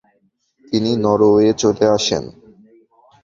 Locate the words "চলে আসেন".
1.53-2.23